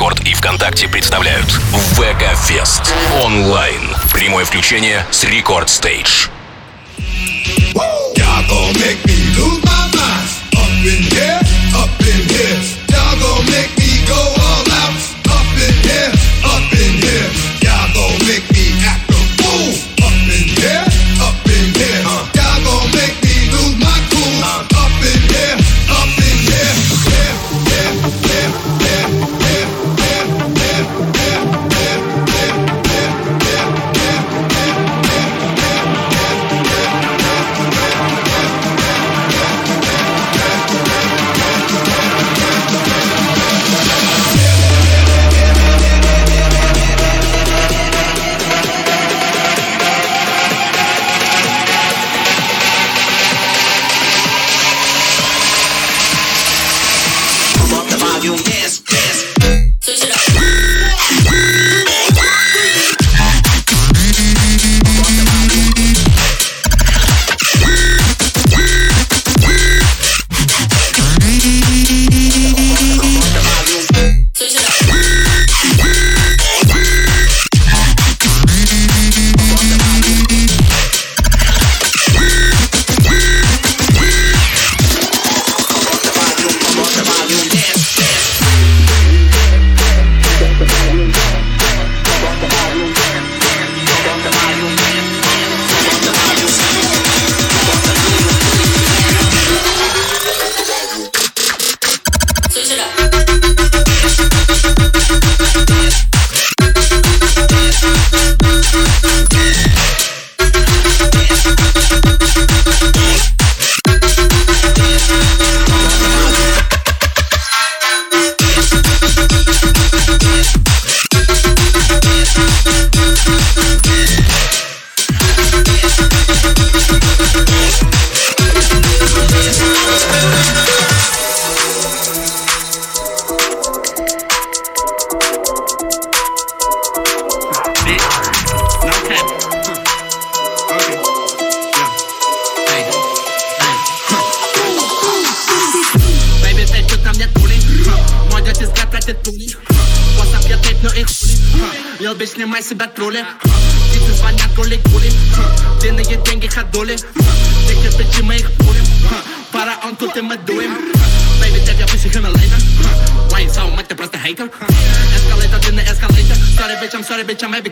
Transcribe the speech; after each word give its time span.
Рекорд 0.00 0.26
и 0.26 0.32
ВКонтакте 0.32 0.88
представляют 0.88 1.60
Вега 1.98 2.34
Фест 2.34 2.94
онлайн. 3.22 3.82
Прямое 4.10 4.46
включение 4.46 5.04
с 5.10 5.24
Рекорд 5.24 5.68
Стейдж. 5.68 6.28
Up 7.76 7.92
in 10.86 11.02
here, 11.02 11.40
up 11.74 12.00
in 12.00 12.26
here. 12.30 12.62
Y'all 12.88 13.20
gon' 13.20 13.44
make 13.44 13.76
me 13.76 14.00
go 14.08 14.39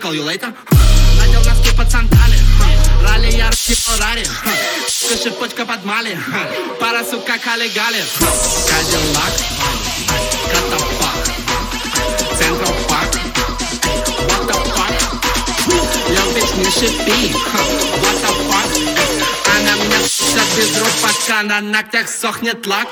call 0.07 0.13
you 0.16 0.23
later 0.23 0.53
Надел 1.17 1.44
носки 1.44 1.75
под 1.75 1.91
сандали 1.91 2.38
Ралли, 3.01 3.31
я 3.35 3.51
Феррари 3.51 4.23
Шипочка 4.88 5.66
под 5.66 5.83
мали 5.83 6.17
Пара, 6.79 7.03
сука, 7.03 7.38
кали-гали 7.38 8.01
Кадиллак 8.69 9.33
Катафак 10.51 11.27
Централ 12.38 12.73
парк 12.88 13.13
Yo, 16.09 16.23
bitch, 16.33 16.57
не 16.57 16.66
шипи 16.66 17.35
What 18.01 18.17
the 18.21 18.29
fuck 18.47 18.71
Она 19.57 19.75
меня 19.83 19.99
вся 20.05 20.39
без 20.55 20.77
рук, 20.79 20.89
пока 21.01 21.44
на 21.44 21.59
ногтях 21.59 22.07
сохнет 22.07 22.66
лак 22.67 22.88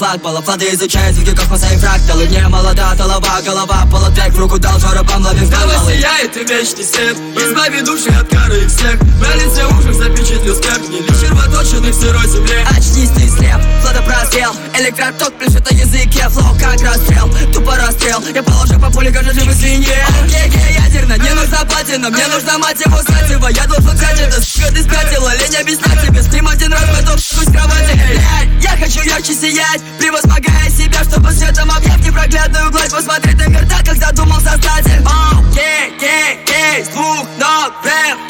Колофлаг 0.00 0.22
Балафлады 0.22 0.72
изучают 0.72 1.14
звуки 1.16 1.34
космоса 1.34 1.66
и 1.72 1.76
фракталы 1.76 2.26
Не 2.26 2.48
молода, 2.48 2.94
толова, 2.96 3.40
голова, 3.44 3.86
полоса 3.90 4.10
так 4.16 4.32
в 4.32 4.38
руку 4.38 4.58
дал 4.58 4.78
жаропам 4.78 5.24
ловив 5.24 5.48
Снова 5.48 5.72
сияет 5.86 6.36
и 6.36 6.44
вечный 6.44 6.84
свет. 6.84 7.16
Избави 7.36 7.82
души 7.82 8.10
от 8.10 8.28
кары 8.28 8.64
и 8.64 8.66
всех. 8.66 9.00
На 9.00 9.34
лице 9.34 9.64
ужас 9.66 9.96
запечатлел 9.96 10.56
скреп 10.56 10.88
Не 10.88 11.00
лишь 11.00 11.20
червоточины 11.20 11.90
в 11.90 11.94
сырой 11.94 12.26
земле. 12.28 12.66
Очнись 12.70 13.10
ты 13.10 13.28
слеп, 13.28 13.60
флота 13.82 14.02
прострел 14.02 14.54
Электроток 14.78 15.38
пляшет 15.38 15.70
на 15.70 15.76
языке. 15.76 16.28
Флоу 16.28 16.54
как 16.58 16.80
расстрел, 16.82 17.30
тупо 17.52 17.76
расстрел. 17.76 18.22
Я 18.34 18.42
положу 18.42 18.78
по 18.80 18.90
пуле, 18.90 19.10
как 19.10 19.24
живой 19.24 19.54
свинье. 19.54 20.06
Окей, 20.24 20.76
ядерно, 20.78 21.16
не 21.18 21.30
нужна 21.34 21.64
платина. 21.64 22.10
Мне 22.10 22.26
нужна 22.28 22.58
мать 22.58 22.80
его 22.80 22.98
сатива 22.98 23.48
Я 23.48 23.66
должен 23.66 23.94
взять 23.94 24.20
это, 24.20 24.40
сука, 24.42 24.68
ты 24.72 24.82
спятила 24.82 25.30
Лень 25.36 25.56
объяснять 25.56 26.06
тебе, 26.06 26.22
с 26.22 26.32
ним 26.32 26.48
один 26.48 26.72
раз 26.72 26.82
в 26.82 27.04
хочу 28.90 29.08
ярче 29.08 29.34
сиять 29.34 29.80
Превозмогая 29.98 30.68
себя, 30.70 31.02
чтобы 31.04 31.30
светом 31.30 31.70
объять 31.70 32.04
Непроглядную 32.04 32.70
гладь. 32.70 32.90
Посмотреть 32.90 33.36
на 33.36 33.48
мир 33.48 33.68
так, 33.68 33.84
как 33.84 33.96
задумал 33.96 34.40
создатель. 34.40 35.04
Окей, 35.04 35.92
кей, 35.98 36.38
кей, 36.44 36.84
с 36.84 36.88
двух 36.88 37.26
ног 37.38 37.72
рэп, 37.84 38.29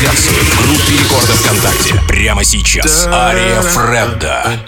Видеотрансляцию 0.00 0.44
в 0.44 0.66
группе 0.66 1.02
Рекорда 1.02 1.32
ВКонтакте. 1.34 1.94
Прямо 2.08 2.42
сейчас. 2.42 3.06
Ария 3.06 3.60
Фредда. 3.60 4.60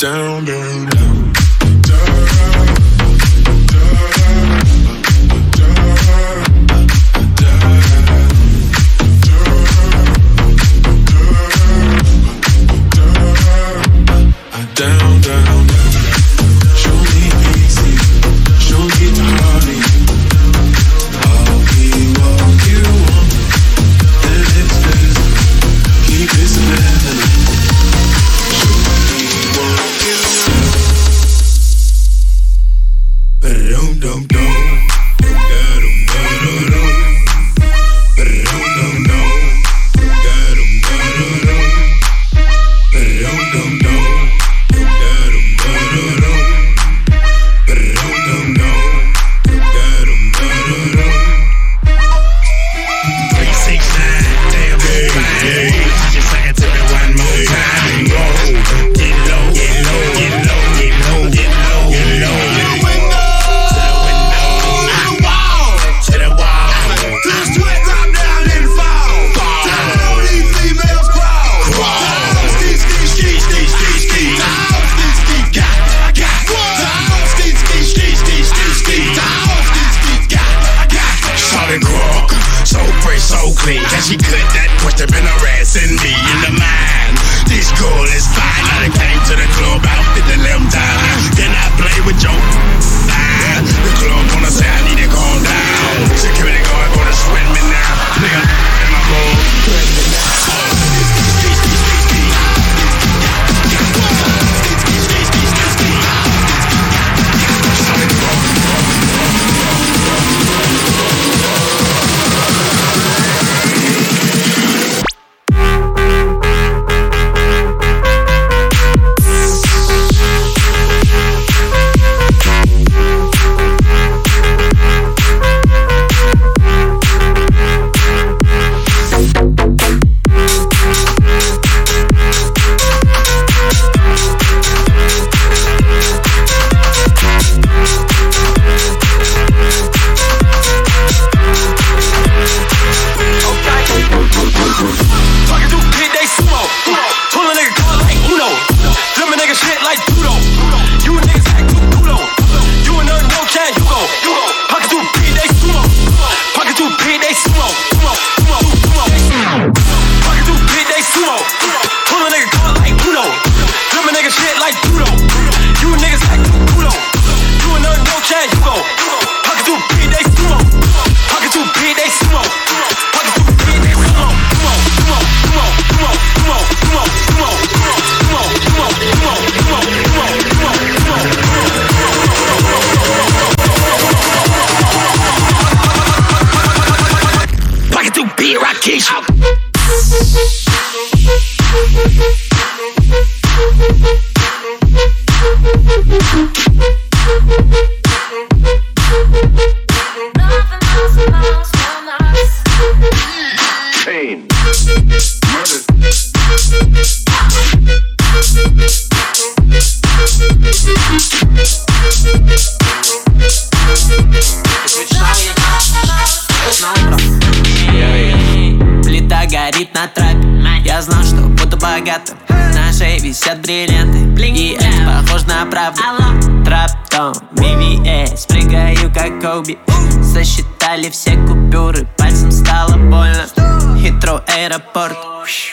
метро, 234.23 234.41
аэропорт. 234.47 235.17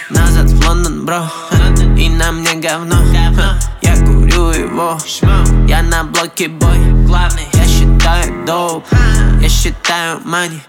Назад 0.10 0.50
в 0.50 0.68
Лондон, 0.68 1.06
бро. 1.06 1.30
И 1.98 2.10
на 2.10 2.32
мне 2.32 2.56
говно. 2.56 2.96
Я 3.82 3.96
курю 3.98 4.50
его. 4.50 4.98
Я 5.68 5.84
на 5.84 6.04
блоке 6.04 6.48
бой. 6.48 6.78
Главный. 7.06 7.48
Я 7.54 7.66
считаю 7.66 8.46
доп 8.46 8.86
Я 9.42 9.50
считаю 9.50 10.22
мани 10.26 10.60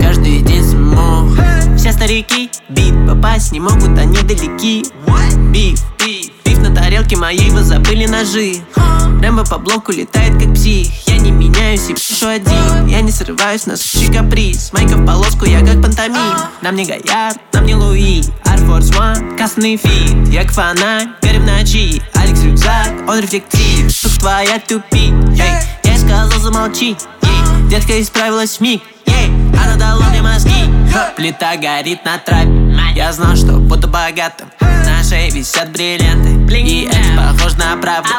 Каждый 0.00 0.42
день 0.42 0.62
смог. 0.62 1.30
Все 1.76 1.92
старики 1.92 2.50
бит 2.68 2.94
попасть 3.06 3.52
не 3.52 3.60
могут, 3.60 3.98
они 3.98 4.18
далеки. 4.18 4.86
Биф, 5.50 5.80
биф, 5.98 6.30
биф 6.44 6.58
на 6.58 6.74
тарелке 6.74 7.16
моей, 7.16 7.50
вы 7.50 7.62
забыли 7.62 8.06
ножи. 8.06 8.60
Рэмбо 9.20 9.44
по 9.44 9.58
блоку 9.58 9.92
летает 9.92 10.40
как 10.40 10.54
псих 10.54 11.05
я 11.16 11.22
не 11.22 11.30
меняюсь 11.30 11.88
и 11.88 11.94
пишу 11.94 12.28
один. 12.28 12.86
Я 12.86 13.00
не 13.00 13.10
срываюсь 13.10 13.66
на 13.66 13.76
сущий 13.76 14.12
каприз. 14.12 14.72
Майка 14.72 14.96
в 14.96 15.06
полоску, 15.06 15.46
я 15.46 15.60
как 15.60 15.80
пантомим. 15.80 16.36
Нам 16.60 16.76
не 16.76 16.84
Гаяр, 16.84 17.32
нам 17.52 17.64
не 17.64 17.74
Луи. 17.74 18.20
Air 18.44 18.66
Force 18.66 18.92
One, 18.92 19.36
костный 19.38 19.76
фит. 19.76 20.28
Я 20.28 20.42
как 20.42 20.52
фонарь, 20.52 21.08
перед 21.22 21.40
ночи 21.40 22.02
Алекс 22.14 22.42
рюкзак, 22.42 23.08
он 23.08 23.20
рефлектив. 23.20 23.90
Сука 23.90 24.20
твоя 24.20 24.58
тупит, 24.58 25.12
эй. 25.40 25.62
Я 25.84 25.98
сказал 25.98 26.28
замолчи, 26.38 26.96
ей 27.22 27.68
Детка 27.70 28.00
исправилась 28.00 28.58
в 28.58 28.60
миг, 28.60 28.82
ей 29.06 29.28
Она 29.58 29.76
дала 29.76 30.08
мне 30.10 30.20
мозги, 30.20 30.70
Плита 31.16 31.56
горит 31.56 32.04
на 32.04 32.18
трапе 32.18 32.50
Я 32.94 33.12
знал, 33.12 33.36
что 33.36 33.52
буду 33.52 33.88
богатым. 33.88 34.48
На 34.60 35.02
шее 35.02 35.30
висят 35.30 35.70
бриллианты. 35.72 36.30
И 36.54 36.84
это 36.84 37.36
похоже 37.38 37.56
на 37.56 37.76
правду. 37.76 38.10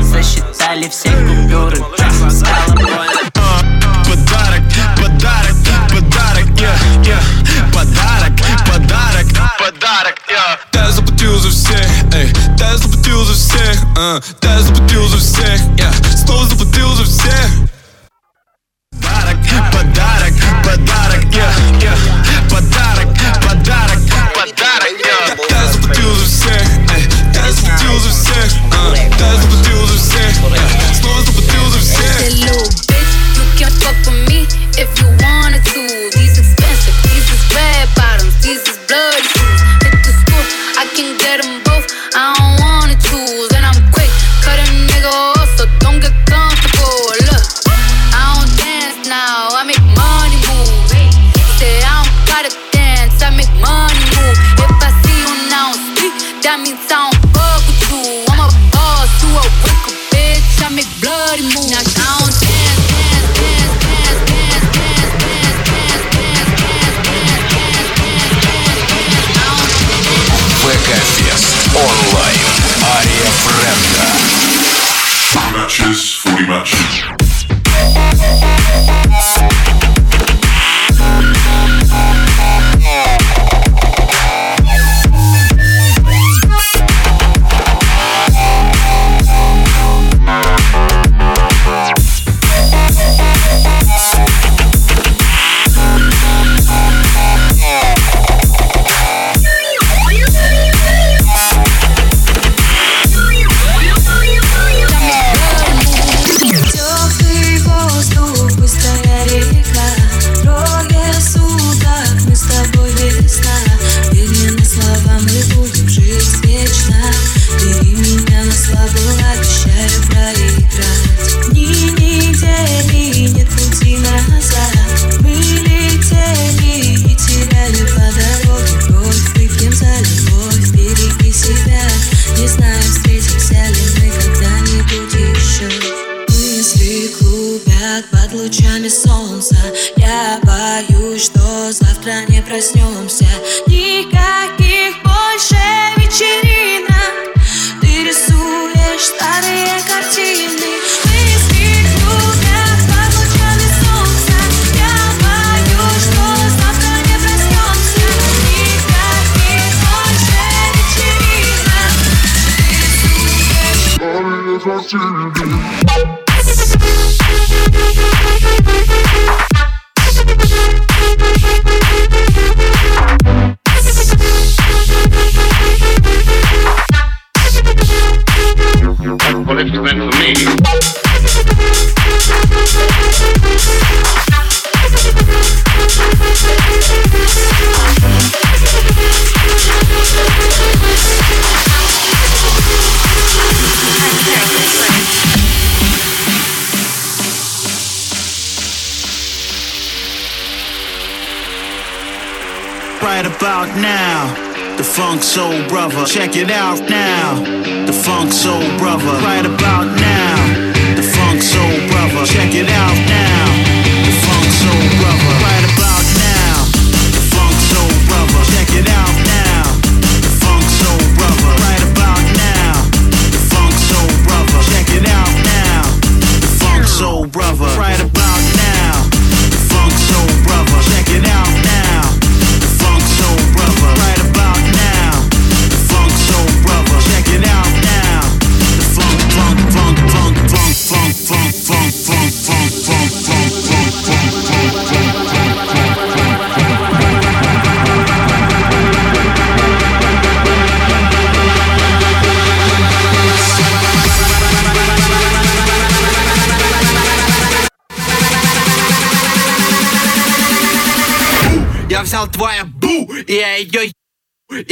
Засчитали 0.00 0.88
все 0.88 1.10
купюры. 1.10 1.76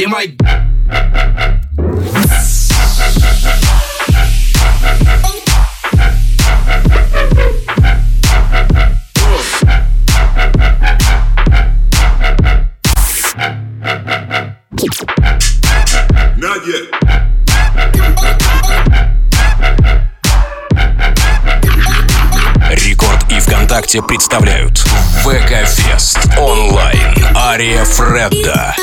ты 0.03 0.07
мой... 0.09 0.37
Not 16.37 16.65
yet. 16.67 17.03
Представляют. 24.07 24.79
ВК 25.23 25.67
Фест. 25.67 26.17
Онлайн. 26.37 27.15
Ария 27.35 27.85
Фредда. 27.85 28.75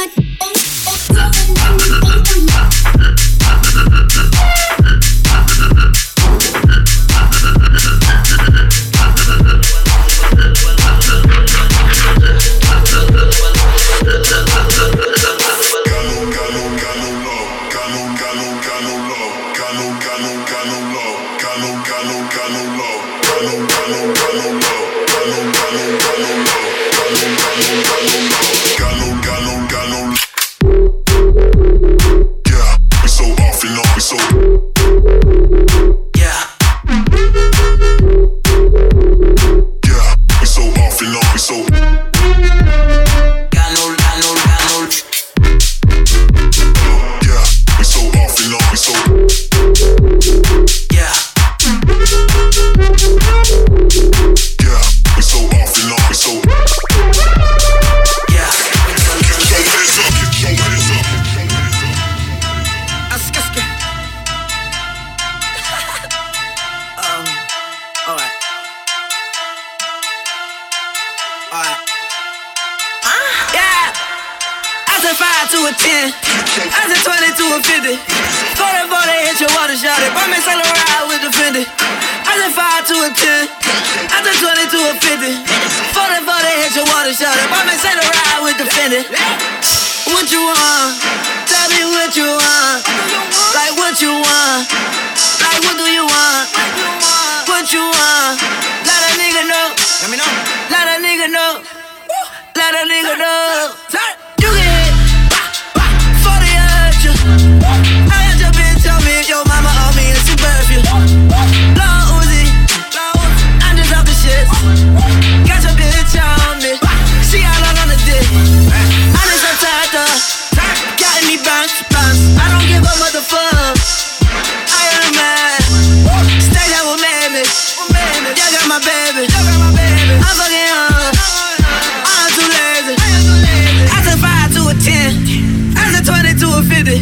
Twenty 136.11 136.35
to 136.43 136.59
a 136.59 136.63
50. 136.67 136.99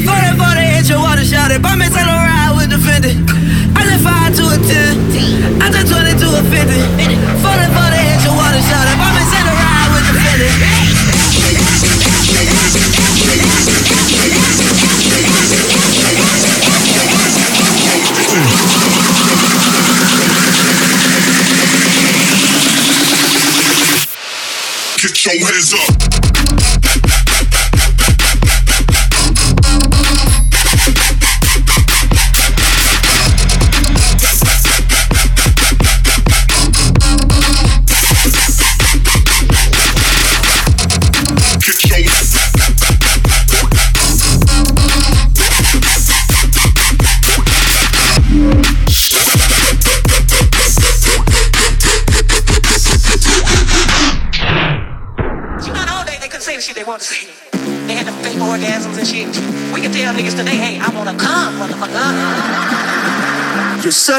40, 0.00 0.08
40, 0.08 0.64
hit 0.64 0.88
your 0.88 1.00
water, 1.04 1.20
shot 1.20 1.52
it. 1.52 1.60
Bomb 1.60 1.76
Bumpin' 1.76 1.92
till 1.92 2.08
I 2.08 2.24
ride 2.24 2.56
with 2.56 2.72
the 2.72 2.80
Fendi. 2.80 3.12
I 3.76 3.84
just 3.84 4.00
5 4.00 4.32
to 4.32 4.48
a 4.48 4.56
10. 4.56 5.60
I 5.60 5.68
just 5.68 5.92
twenty 5.92 6.16
to 6.16 6.28
a 6.32 6.40
50. 6.40 6.56
40, 6.56 6.64
40, 6.64 8.00
hit 8.00 8.24
your 8.24 8.32
water, 8.32 8.56
shot 8.64 8.88
it. 8.88 8.96
Bomb 8.96 9.12
Bumpin' 9.12 9.28
till 9.28 9.44
I 9.44 9.60
ride 9.60 9.92
with 9.92 10.08
the 10.08 10.16
Fendi. 10.24 10.48
Get 24.96 25.12
your 25.26 25.44
hands 25.44 25.74
up. 25.74 26.15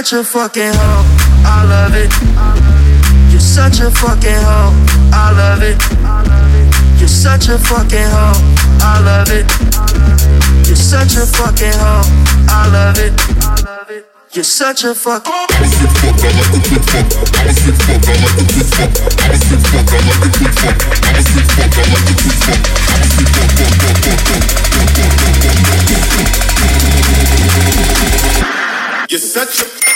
such 0.04 0.14
a 0.14 0.24
fucking 0.24 0.74
hoe. 0.76 1.06
I 1.44 1.66
love 1.66 1.96
it. 1.96 2.12
You're 3.32 3.40
such 3.40 3.80
a 3.80 3.90
fucking 3.90 4.30
hoe. 4.30 4.72
I 5.12 5.32
love 5.32 5.64
it. 5.64 5.78
You're 7.00 7.08
such 7.08 7.50
a 7.50 7.58
fucking 7.58 8.06
hoe. 8.14 8.38
I 8.80 9.02
love 9.02 9.32
it. 9.32 9.48
You're 10.68 10.76
such 10.76 11.16
a 11.16 11.26
fucking 11.26 11.74
hoe. 11.74 12.04
I 12.48 12.70
love 12.72 13.00
it. 13.00 13.12
I 13.42 13.60
love 13.66 13.90
it. 13.90 14.06
You're 14.34 14.44
such 14.44 14.84
a 14.84 14.94
fuck. 14.94 15.26
You're 29.10 29.20
such 29.20 29.62
a 29.62 29.87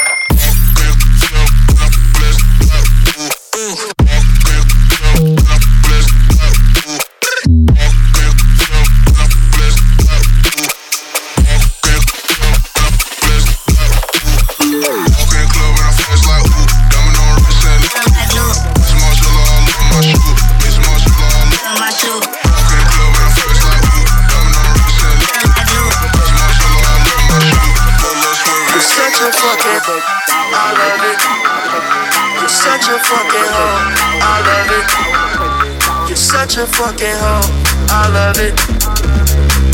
such 36.52 36.64
a 36.64 36.68
fucking 36.68 37.08
hoe. 37.08 37.48
I 37.88 38.10
love 38.12 38.38
it. 38.38 38.54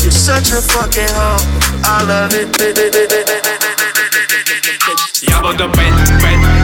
You're 0.00 0.12
such 0.12 0.52
a 0.52 0.62
fucking 0.62 1.08
hoe. 1.08 1.42
I 1.82 2.04
love 2.06 2.32
it. 2.34 2.56
Y'all 5.28 5.40
about 5.40 5.58
to 5.58 5.68
bed. 5.76 6.57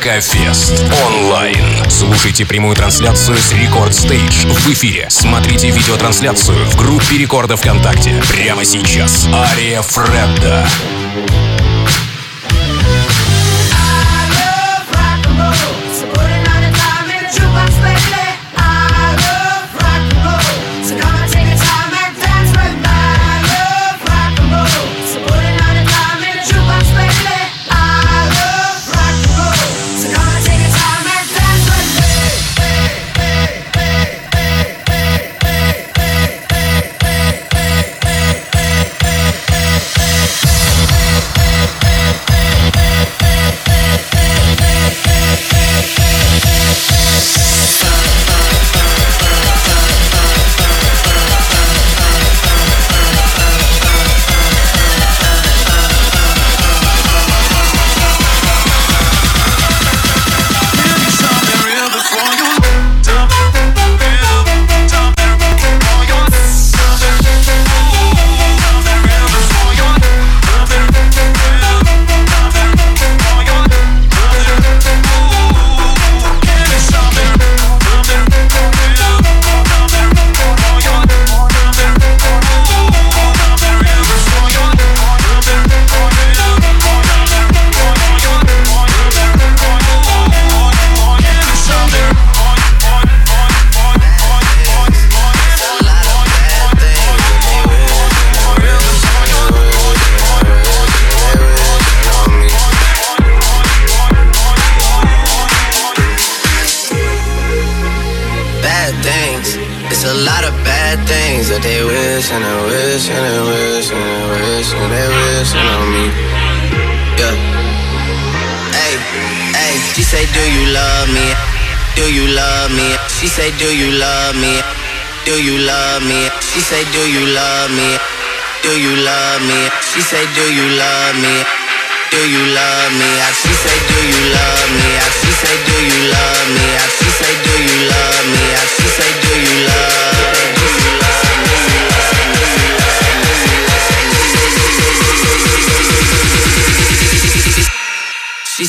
Фест 0.00 0.82
онлайн. 1.06 1.62
Слушайте 1.90 2.46
прямую 2.46 2.74
трансляцию 2.74 3.36
с 3.36 3.52
Рекорд 3.52 3.94
Стейдж 3.94 4.46
в 4.46 4.72
эфире. 4.72 5.06
Смотрите 5.10 5.70
видеотрансляцию 5.70 6.64
в 6.70 6.76
группе 6.76 7.18
Рекорда 7.18 7.56
ВКонтакте. 7.58 8.22
Прямо 8.32 8.64
сейчас. 8.64 9.28
Ария 9.28 9.82
Фредда. 9.82 10.66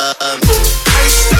you 0.00 1.39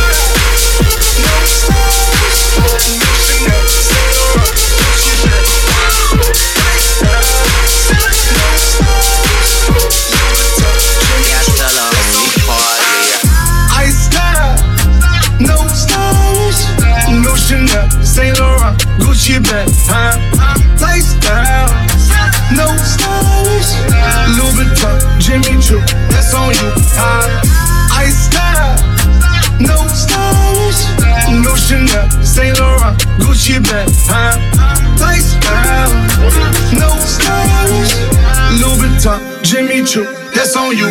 that's 40.52 40.56
on 40.56 40.76
you. 40.76 40.90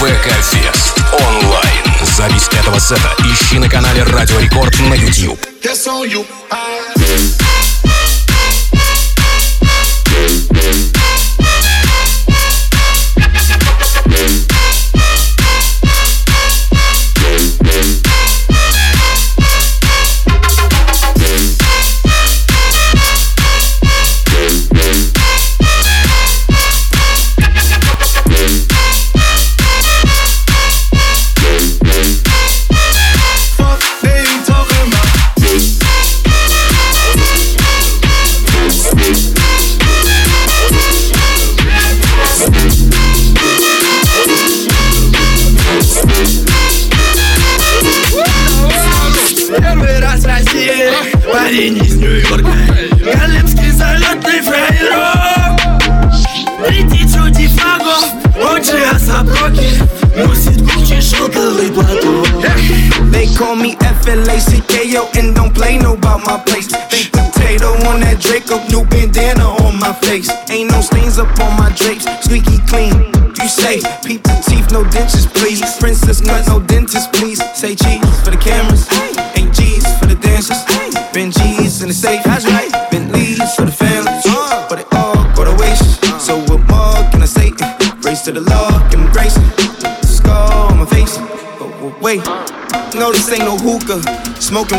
ВК-фест 0.00 0.98
онлайн. 1.12 2.06
Запись 2.16 2.48
этого 2.52 2.78
сета 2.78 3.14
ищи 3.32 3.58
на 3.58 3.68
канале 3.68 4.02
Радио 4.02 4.38
Рекорд 4.40 4.78
на 4.80 4.94
YouTube. 4.94 5.38
That's 5.62 5.86
on 5.86 6.08
you. 6.08 6.26
I 6.50 6.71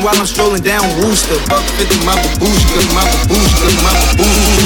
while 0.01 0.15
I'm 0.15 0.25
strolling 0.25 0.63
down 0.63 0.83
Wooster, 1.03 1.35
Buck 1.49 1.63
50, 1.77 2.05
my 2.05 2.15
babushka, 2.15 2.79
my 2.95 3.03
babushka, 3.03 3.67
my 3.83 3.91
babushka. 3.91 4.62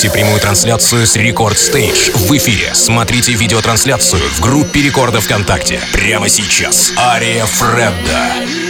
Слушайте 0.00 0.18
прямую 0.18 0.40
трансляцию 0.40 1.06
с 1.06 1.14
Рекорд 1.14 1.58
Стейдж 1.58 2.10
в 2.14 2.34
эфире. 2.34 2.70
Смотрите 2.72 3.34
видеотрансляцию 3.34 4.22
в 4.30 4.40
группе 4.40 4.80
Рекорда 4.80 5.20
ВКонтакте. 5.20 5.78
Прямо 5.92 6.26
сейчас. 6.30 6.94
Ария 6.96 7.44
Фредда. 7.44 8.69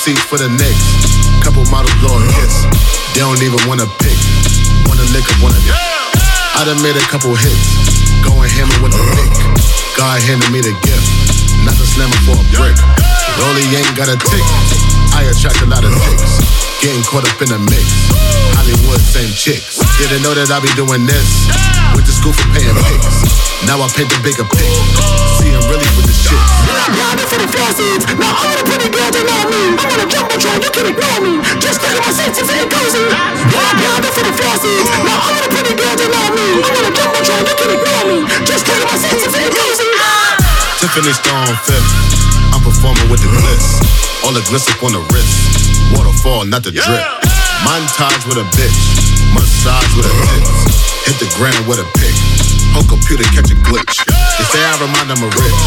Seats 0.00 0.24
for 0.24 0.38
the 0.40 0.48
Knicks. 0.48 1.44
Couple 1.44 1.60
models 1.68 1.92
blow 2.00 2.16
a 2.16 2.24
kiss. 2.32 2.64
They 3.12 3.20
don't 3.20 3.36
even 3.44 3.60
wanna 3.68 3.84
pick. 4.00 4.16
Wanna 4.88 5.04
lick 5.12 5.28
up, 5.28 5.36
wanna 5.44 5.60
dip. 5.60 5.76
I 6.56 6.64
done 6.64 6.80
made 6.80 6.96
a 6.96 7.04
couple 7.12 7.36
hits. 7.36 7.68
Going 8.24 8.48
hammer 8.48 8.72
with 8.80 8.96
the 8.96 9.04
pick. 9.12 9.28
God 10.00 10.16
handed 10.24 10.48
me 10.56 10.64
the 10.64 10.72
gift. 10.80 11.04
Not 11.68 11.76
a 11.76 11.84
slammer 11.84 12.16
for 12.24 12.32
a 12.32 12.44
brick. 12.56 12.80
Rolly 13.44 13.68
ain't 13.76 13.92
got 13.92 14.08
a 14.08 14.16
tick. 14.16 14.46
I 15.12 15.28
attract 15.28 15.60
a 15.60 15.66
lot 15.68 15.84
of 15.84 15.92
dicks. 15.92 16.69
Getting 16.80 17.04
caught 17.04 17.28
up 17.28 17.36
in 17.44 17.52
the 17.52 17.60
mix. 17.60 17.84
Hollywood, 18.56 19.04
same 19.04 19.28
chicks. 19.36 19.84
Didn't 20.00 20.24
know 20.24 20.32
that 20.32 20.48
I 20.48 20.64
be 20.64 20.72
doing 20.80 21.04
this. 21.04 21.28
Went 21.92 22.08
to 22.08 22.14
school 22.16 22.32
for 22.32 22.48
paying 22.56 22.72
pics. 22.72 23.20
Now 23.68 23.84
I 23.84 23.86
paint 23.92 24.08
the 24.08 24.16
bigger 24.24 24.48
pic. 24.48 24.64
See, 25.36 25.52
I'm 25.52 25.60
really 25.68 25.84
with 26.00 26.08
the 26.08 26.16
shit. 26.16 26.40
Now 26.96 27.20
for 27.28 27.36
the 27.36 27.44
faucets. 27.52 28.08
Now 28.16 28.32
all 28.32 28.56
the 28.56 28.64
pretty 28.64 28.88
girls 28.88 29.12
they 29.12 29.20
know 29.28 29.44
me. 29.52 29.76
I'm 29.76 29.92
on 29.92 30.00
a 30.00 30.08
jumbotron, 30.08 30.56
you 30.64 30.72
can 30.72 30.88
ignore 30.88 31.20
me. 31.20 31.32
Just 31.60 31.84
stay 31.84 31.92
in 31.92 32.00
my 32.00 32.16
senses 32.16 32.48
and 32.48 32.64
cozy. 32.72 33.04
Now 33.12 34.00
for 34.16 34.24
the 34.24 34.32
faucets. 34.40 34.88
Now 35.04 35.20
all 35.20 35.36
the 35.36 35.52
pretty 35.52 35.76
girls 35.76 36.00
they 36.00 36.08
know 36.08 36.32
me. 36.32 36.64
I'm 36.64 36.72
gonna 36.80 36.96
jump 36.96 37.12
on 37.12 37.20
a 37.20 37.28
jumbotron, 37.28 37.44
you 37.44 37.56
can 37.60 37.70
ignore 37.76 38.04
me. 38.08 38.18
Just 38.48 38.64
stay 38.64 38.72
in 38.80 38.88
my 38.88 38.96
senses 38.96 39.36
and 39.36 39.52
cozy. 39.52 39.90
Tiffany 40.80 41.12
Stone 41.12 41.60
fifth. 41.60 41.92
I'm 42.56 42.64
performing 42.64 43.12
with 43.12 43.20
the 43.20 43.28
glitz. 43.28 43.84
All 44.24 44.32
the 44.32 44.40
glitz 44.48 44.64
up 44.72 44.80
on 44.80 44.96
the 44.96 45.04
wrist. 45.12 45.59
Waterfall, 45.94 46.46
not 46.46 46.62
the 46.62 46.72
drip. 46.72 47.04
Montage 47.66 48.24
with 48.28 48.38
a 48.38 48.46
bitch. 48.56 48.78
Massage 49.34 49.90
with 49.96 50.06
a 50.06 50.14
tits. 50.30 50.50
Hit 51.06 51.16
the 51.18 51.30
ground 51.36 51.66
with 51.66 51.78
a 51.78 51.86
pick. 51.98 52.14
Whole 52.74 52.86
computer 52.86 53.26
catch 53.34 53.50
a 53.50 53.58
glitch. 53.66 54.02
They 54.06 54.46
say 54.50 54.62
I 54.62 54.74
remind 54.78 55.10
them 55.10 55.22
of 55.22 55.34
rich. 55.34 55.58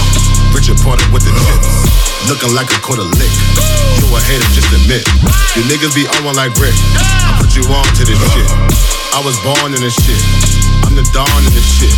Richard 0.56 0.80
Porter 0.80 1.06
with 1.12 1.24
the 1.28 1.34
chips. 1.36 1.70
Looking 2.32 2.56
like 2.56 2.72
a 2.72 2.80
quarter 2.80 3.04
lick. 3.04 3.34
You 4.00 4.08
a 4.16 4.20
hater, 4.24 4.48
just 4.56 4.72
admit. 4.72 5.04
You 5.56 5.68
niggas 5.68 5.92
be 5.92 6.08
on 6.08 6.24
one 6.24 6.36
like 6.40 6.56
Rick. 6.56 6.76
I 6.96 7.36
put 7.36 7.52
you 7.56 7.64
on 7.68 7.84
to 7.84 8.04
this 8.08 8.20
shit. 8.32 8.48
I 9.12 9.20
was 9.26 9.36
born 9.44 9.76
in 9.76 9.82
this 9.82 9.96
shit. 10.00 10.22
I'm 10.88 10.96
the 10.96 11.04
dawn 11.12 11.28
in 11.44 11.52
this 11.52 11.68
shit. 11.68 11.92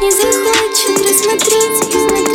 не 0.00 0.12
захочет 0.12 1.00
рассмотреть 1.00 1.92
его 1.92 2.27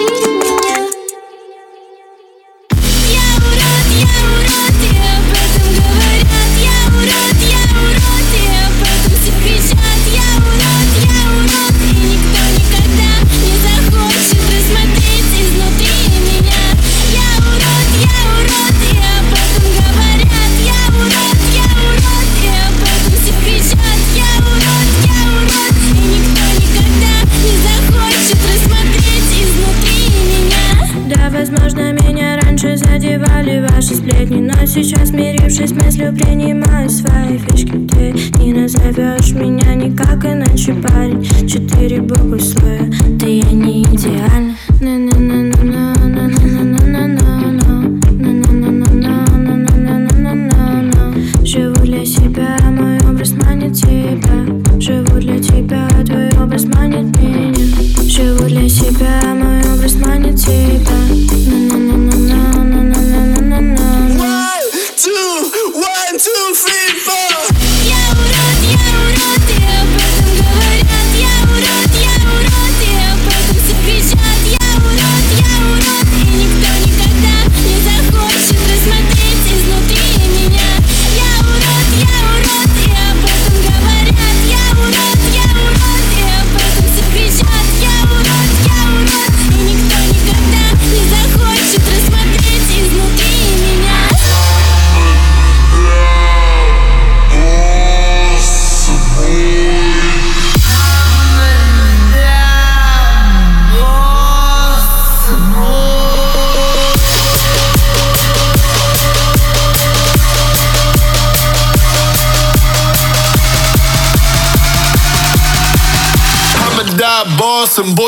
раньше 32.64 32.78
задевали 32.78 33.66
ваши 33.68 33.96
сплетни 33.96 34.40
Но 34.40 34.66
сейчас, 34.66 35.10
смирившись 35.10 35.70
с 35.70 35.74
мыслью, 35.74 36.14
принимаю 36.14 36.90
свои 36.90 37.38
фишки. 37.38 37.72
Ты 37.90 38.14
не 38.40 38.54
назовешь 38.54 39.34
меня 39.34 39.76
никак 39.76 40.26
иначе, 40.26 40.74
парень. 40.74 41.24
Четыре 41.48 42.02
буквы 42.02 42.40
слоя, 42.40 42.90
да 43.20 43.28
я 43.28 43.52
не 43.52 43.84
идеальна 43.84 44.56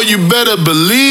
you 0.08 0.18
better 0.30 0.56
believe 0.64 1.05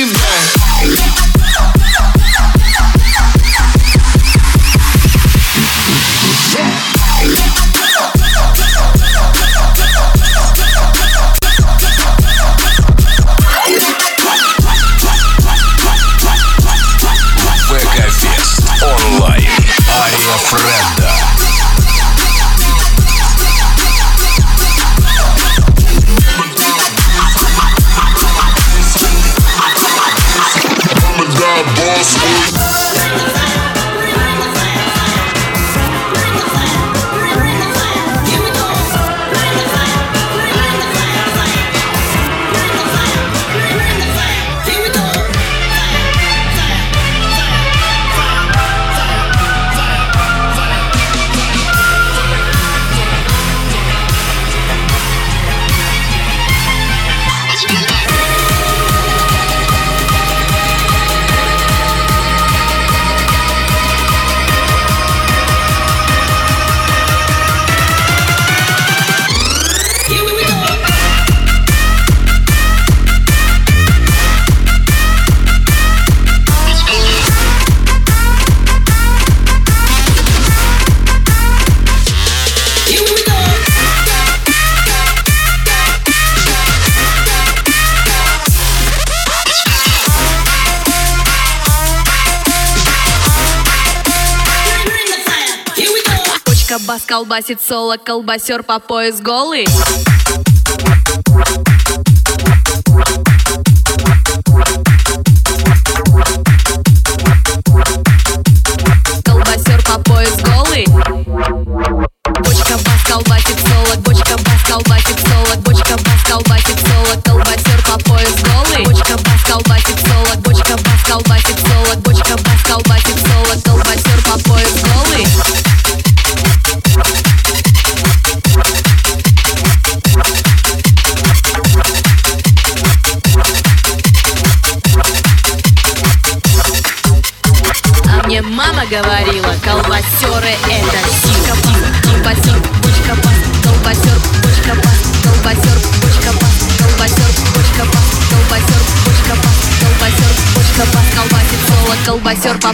Колбасит 97.15 97.62
соло, 97.62 97.97
колбасер 97.97 98.65
по 98.65 98.81
пояс 98.81 99.21
голый. 99.21 99.69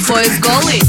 For 0.02 0.18
his 0.18 0.38
goalie. 0.40 0.80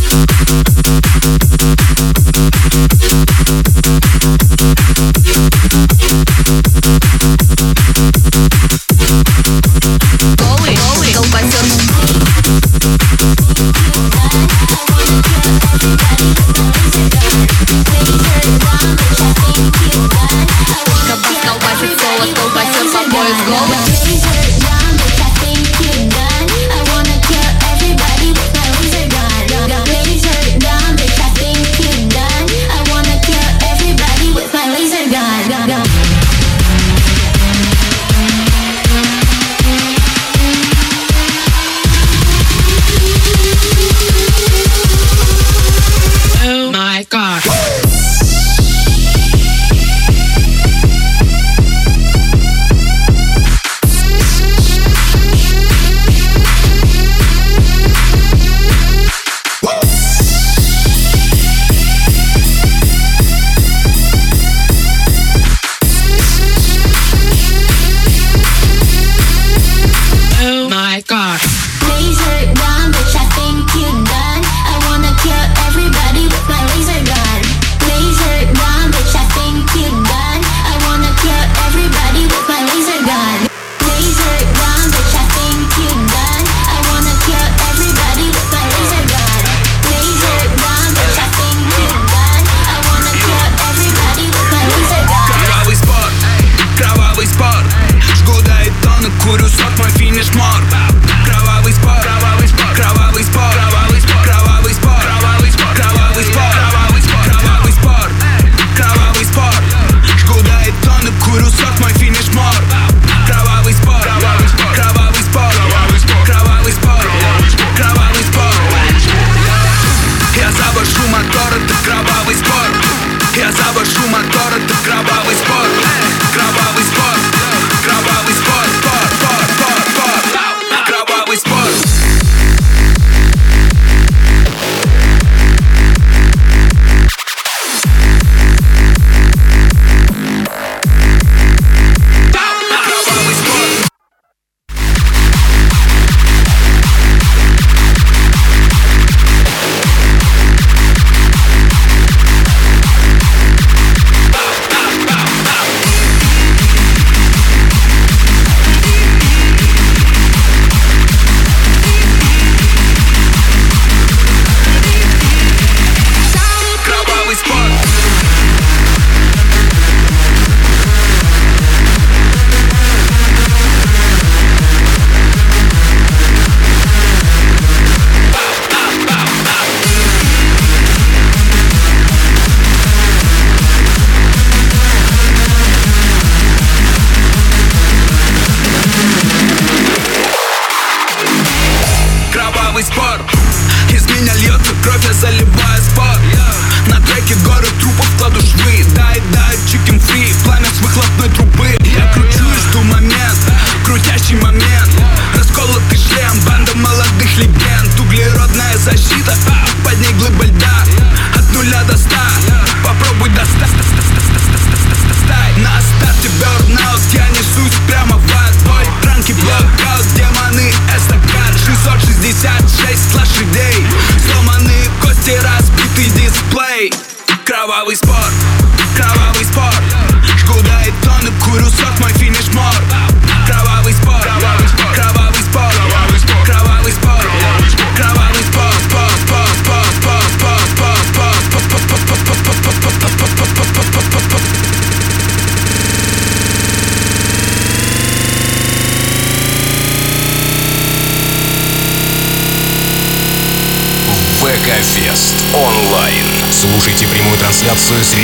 Кровь 194.84 195.06
я 195.06 195.14
заливаю 195.14 195.81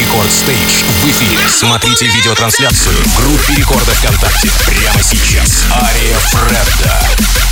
Рекорд 0.07 0.31
Стейдж 0.31 0.83
в 1.03 1.09
эфире. 1.09 1.37
Смотрите 1.49 2.07
видеотрансляцию 2.07 2.95
в 2.95 3.15
группе 3.17 3.55
Рекорда 3.55 3.91
ВКонтакте. 3.91 4.49
Прямо 4.65 5.03
сейчас. 5.03 5.65
Ария 5.69 6.17
Фредда. 6.17 7.46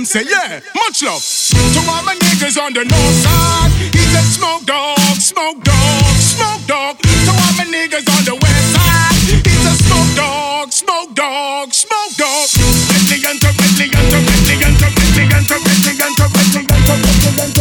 Them 0.00 0.06
say 0.06 0.24
yeah, 0.24 0.60
much 0.72 1.02
love 1.04 1.20
to 1.20 1.80
all 1.84 2.00
my 2.08 2.16
niggas 2.16 2.56
on 2.56 2.72
the 2.72 2.84
north 2.88 3.16
side. 3.20 3.68
He's 3.92 4.14
a 4.16 4.22
smoke 4.32 4.64
dog, 4.64 4.96
smoke 5.20 5.60
dog, 5.60 6.16
smoke 6.16 6.64
dog. 6.64 6.96
To 6.96 7.32
all 7.36 7.52
my 7.60 7.68
niggas 7.68 8.08
on 8.08 8.24
the 8.24 8.32
west 8.32 8.66
side. 8.72 9.44
He's 9.44 9.64
a 9.68 9.74
smoke 9.76 10.12
dog, 10.16 10.72
smoke 10.72 11.12
dog, 11.12 11.74
smoke 11.74 12.16
dog. 12.16 12.48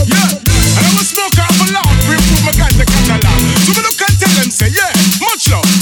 Yeah. 0.07 0.31
And 0.79 0.85
I 0.87 0.91
will 0.95 1.03
smoke 1.03 1.35
out 1.43 1.51
a 1.59 1.65
lot, 1.75 1.91
remove 2.07 2.41
my 2.47 2.55
gun, 2.55 2.71
the 2.79 2.87
catalog. 2.87 3.39
So 3.67 3.75
me 3.75 3.83
look 3.83 3.99
and 3.99 4.15
tell 4.15 4.31
them 4.39 4.47
say 4.47 4.71
yeah, 4.71 4.95
much 5.19 5.51
love. 5.51 5.78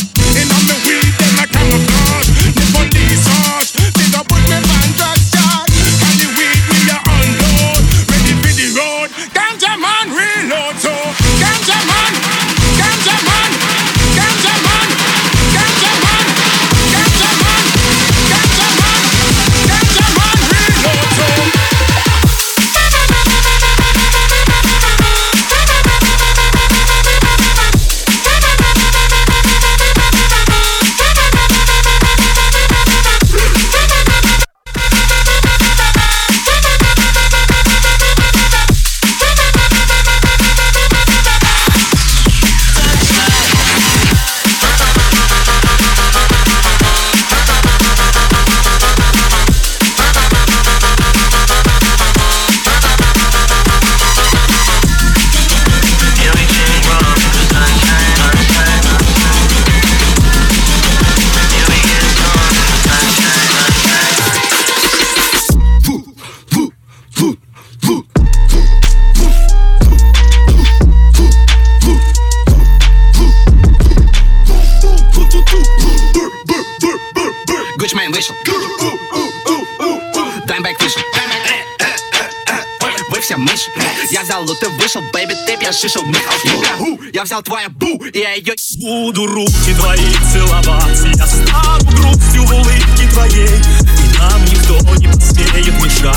Пьешь 85.68 85.80
шишел 85.80 86.04
Михалки. 86.06 87.14
Я 87.14 87.24
взял 87.24 87.42
твою 87.42 87.70
бу, 87.72 88.04
и 88.06 88.20
я 88.20 88.34
ее... 88.34 88.54
Буду 88.80 89.26
руки 89.26 89.74
твои 89.80 90.14
целоваться 90.32 91.08
Я 91.08 91.28
стану 91.28 91.92
грустью 91.92 92.44
в 92.44 92.54
улыбке 92.54 93.10
твоей. 93.12 93.48
И 93.48 94.18
нам 94.18 94.46
никто 94.46 94.80
не 94.98 95.08
посмеет 95.08 95.74
мешать. 95.84 96.16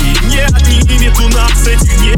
И 0.00 0.26
не 0.26 0.40
отнимет 0.40 1.18
у 1.18 1.28
нас 1.28 1.66
этих 1.66 1.98
дней 1.98 2.12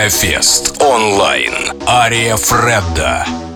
ВК-фест 0.00 0.82
онлайн. 0.82 1.52
Ария 1.86 2.36
Фредда. 2.36 3.49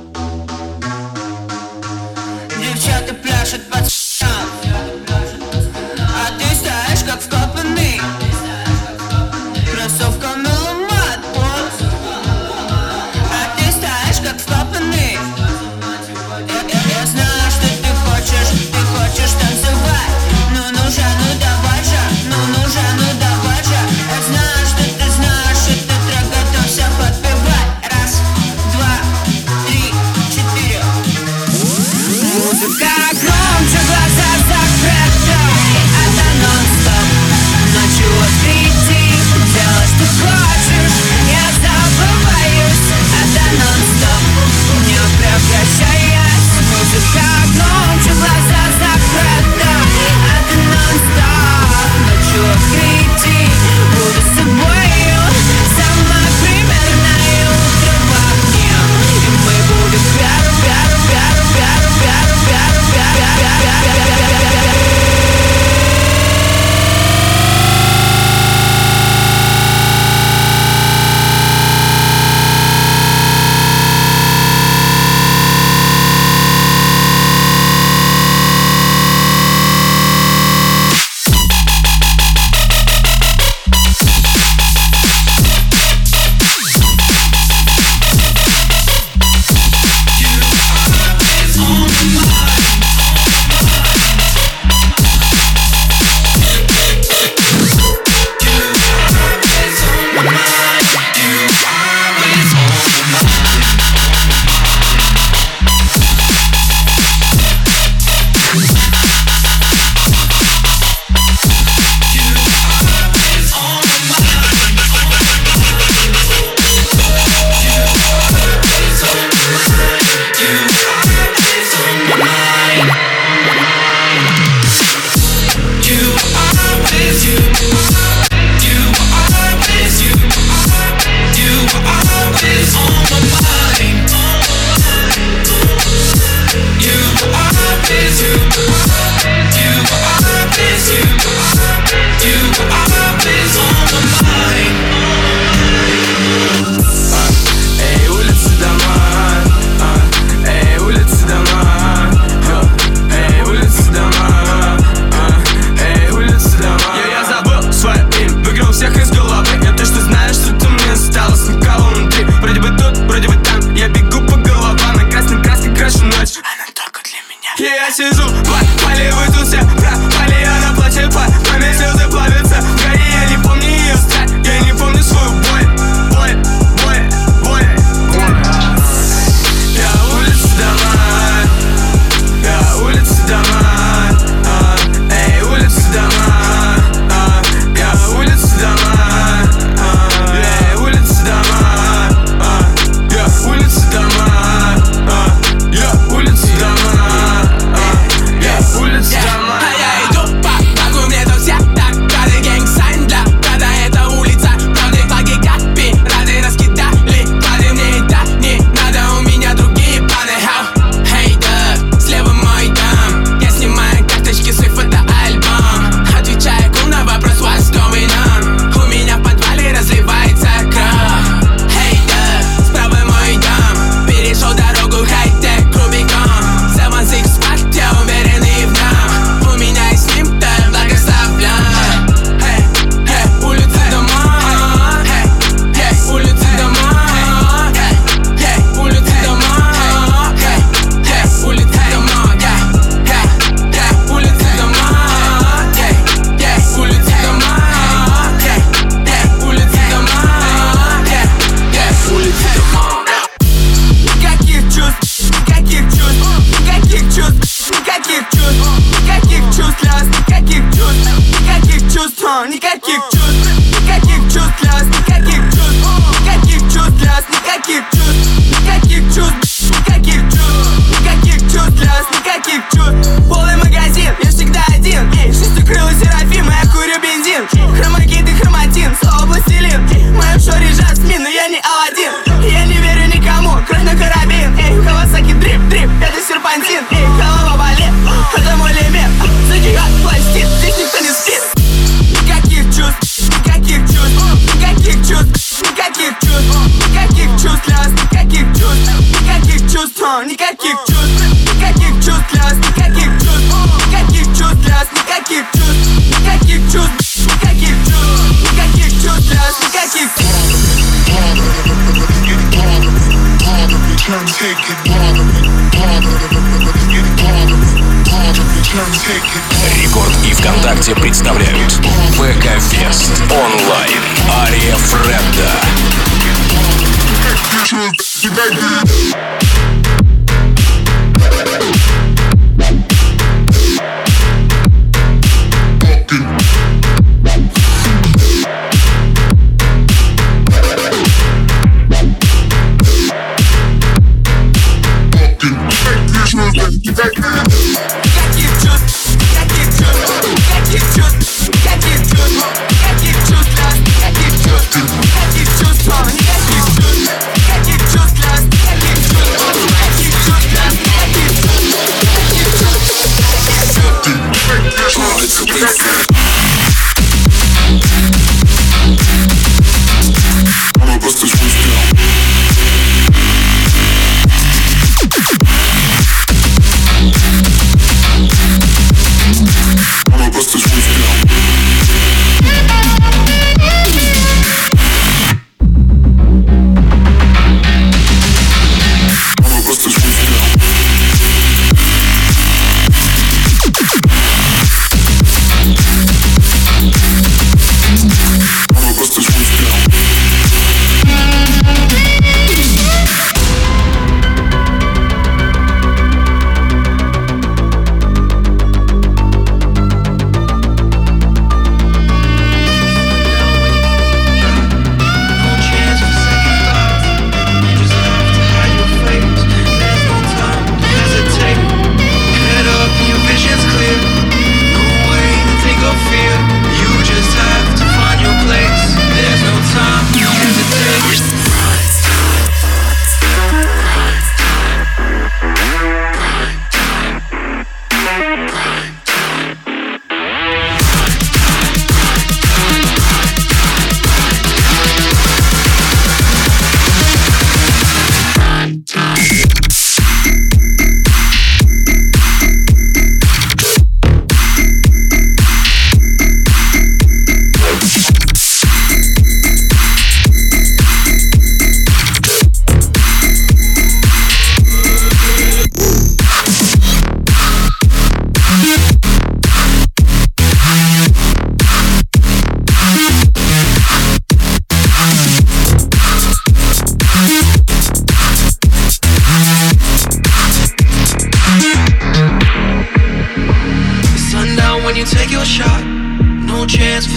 You 262.43 262.59
got 262.59 262.83
calcul 262.83 263.14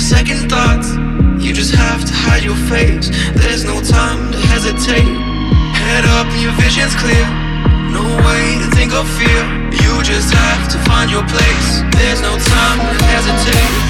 second 0.08 0.50
thoughts. 0.50 0.96
You 1.44 1.52
just 1.52 1.76
have 1.76 2.06
to 2.06 2.14
hide 2.14 2.42
your 2.42 2.56
face. 2.72 3.12
There's 3.36 3.66
no 3.66 3.82
time 3.82 4.32
to 4.32 4.38
hesitate. 4.38 5.04
Head 5.04 6.06
up, 6.16 6.28
your 6.40 6.54
vision's 6.64 6.96
clear. 6.96 7.28
No 7.92 8.04
way 8.24 8.56
to 8.64 8.68
think 8.72 8.94
or 8.94 9.04
fear. 9.20 9.44
You 9.84 10.04
just 10.04 10.34
have 10.34 10.70
to 10.72 10.78
find 10.88 11.12
your 11.12 11.28
place. 11.28 11.84
There's 12.00 12.22
no 12.22 12.40
time 12.40 12.80
to 12.80 13.04
hesitate. 13.04 13.87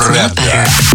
видеотрансляцию 0.00 0.89